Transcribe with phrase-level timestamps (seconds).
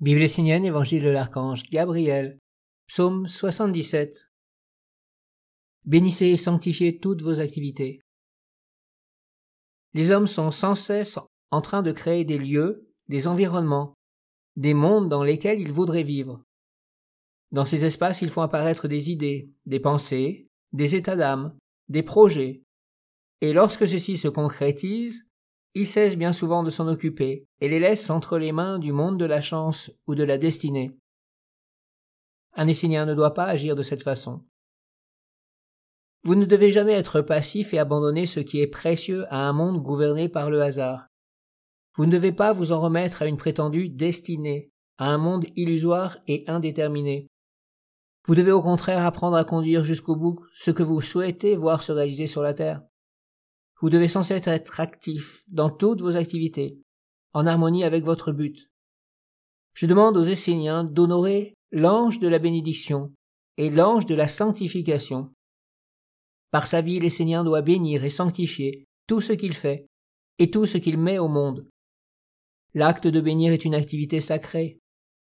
[0.00, 2.40] Bible essénienne, Évangile de l'Archange Gabriel,
[2.88, 4.28] Psaume 77.
[5.84, 8.00] Bénissez et sanctifiez toutes vos activités.
[9.92, 11.20] Les hommes sont sans cesse
[11.52, 13.94] en train de créer des lieux, des environnements,
[14.56, 16.42] des mondes dans lesquels ils voudraient vivre.
[17.52, 21.56] Dans ces espaces, ils font apparaître des idées, des pensées, des états d'âme,
[21.88, 22.64] des projets.
[23.40, 25.28] Et lorsque ceci se concrétise,
[25.74, 29.18] ils cessent bien souvent de s'en occuper et les laissent entre les mains du monde
[29.18, 30.96] de la chance ou de la destinée.
[32.54, 34.44] Un Essénien ne doit pas agir de cette façon.
[36.22, 39.82] Vous ne devez jamais être passif et abandonner ce qui est précieux à un monde
[39.82, 41.08] gouverné par le hasard.
[41.96, 46.18] Vous ne devez pas vous en remettre à une prétendue destinée, à un monde illusoire
[46.26, 47.28] et indéterminé.
[48.26, 51.92] Vous devez au contraire apprendre à conduire jusqu'au bout ce que vous souhaitez voir se
[51.92, 52.82] réaliser sur la terre.
[53.84, 56.80] Vous devez sans cesse être actif dans toutes vos activités,
[57.34, 58.70] en harmonie avec votre but.
[59.74, 63.12] Je demande aux Esséniens d'honorer l'ange de la bénédiction
[63.58, 65.34] et l'ange de la sanctification.
[66.50, 69.84] Par sa vie, l'Essénien doit bénir et sanctifier tout ce qu'il fait
[70.38, 71.68] et tout ce qu'il met au monde.
[72.72, 74.78] L'acte de bénir est une activité sacrée.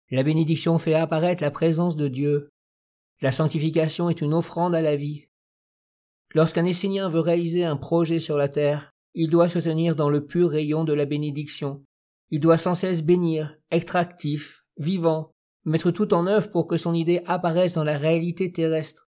[0.10, 2.48] La bénédiction fait apparaître la présence de Dieu.
[3.20, 5.27] La sanctification est une offrande à la vie.
[6.34, 10.26] Lorsqu'un Essénien veut réaliser un projet sur la terre, il doit se tenir dans le
[10.26, 11.84] pur rayon de la bénédiction.
[12.30, 15.32] Il doit sans cesse bénir, être actif, vivant,
[15.66, 19.10] mettre tout en œuvre pour que son idée apparaisse dans la réalité terrestre.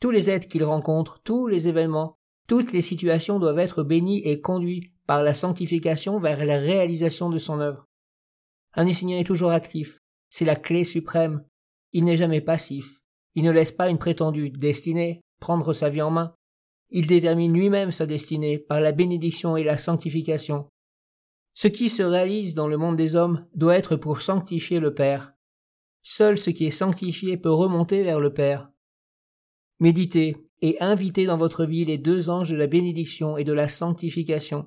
[0.00, 2.16] Tous les êtres qu'il rencontre, tous les événements,
[2.48, 7.38] toutes les situations doivent être bénis et conduits par la sanctification vers la réalisation de
[7.38, 7.86] son œuvre.
[8.74, 9.98] Un Essénien est toujours actif.
[10.30, 11.44] C'est la clé suprême.
[11.92, 13.00] Il n'est jamais passif.
[13.34, 16.34] Il ne laisse pas une prétendue destinée, prendre sa vie en main.
[16.90, 20.68] Il détermine lui-même sa destinée par la bénédiction et la sanctification.
[21.54, 25.32] Ce qui se réalise dans le monde des hommes doit être pour sanctifier le Père.
[26.02, 28.70] Seul ce qui est sanctifié peut remonter vers le Père.
[29.78, 33.68] Méditez et invitez dans votre vie les deux anges de la bénédiction et de la
[33.68, 34.66] sanctification.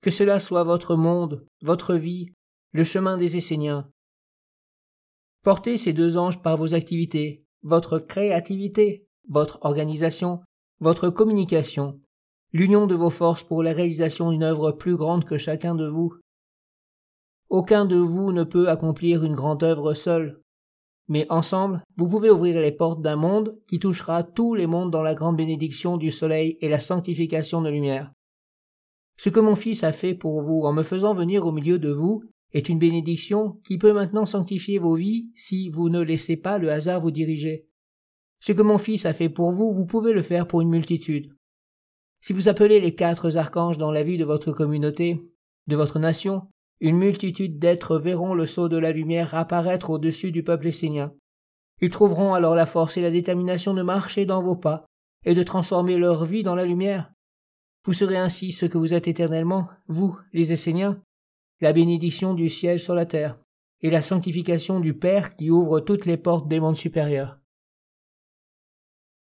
[0.00, 2.32] Que cela soit votre monde, votre vie,
[2.72, 3.90] le chemin des Esséniens.
[5.42, 10.40] Portez ces deux anges par vos activités, votre créativité, votre organisation,
[10.80, 12.00] votre communication,
[12.52, 16.14] l'union de vos forces pour la réalisation d'une œuvre plus grande que chacun de vous.
[17.48, 20.42] Aucun de vous ne peut accomplir une grande œuvre seul,
[21.08, 25.02] mais ensemble, vous pouvez ouvrir les portes d'un monde qui touchera tous les mondes dans
[25.02, 28.12] la grande bénédiction du soleil et la sanctification de lumière.
[29.18, 31.90] Ce que mon Fils a fait pour vous en me faisant venir au milieu de
[31.90, 36.58] vous est une bénédiction qui peut maintenant sanctifier vos vies si vous ne laissez pas
[36.58, 37.66] le hasard vous diriger.
[38.44, 41.32] Ce que mon Fils a fait pour vous, vous pouvez le faire pour une multitude.
[42.20, 45.20] Si vous appelez les quatre archanges dans la vie de votre communauté,
[45.68, 46.48] de votre nation,
[46.80, 51.12] une multitude d'êtres verront le sceau de la lumière apparaître au-dessus du peuple essénien.
[51.80, 54.86] Ils trouveront alors la force et la détermination de marcher dans vos pas
[55.24, 57.12] et de transformer leur vie dans la lumière.
[57.84, 61.00] Vous serez ainsi ce que vous êtes éternellement, vous, les Esséniens,
[61.60, 63.38] la bénédiction du ciel sur la terre,
[63.82, 67.38] et la sanctification du Père qui ouvre toutes les portes des mondes supérieurs.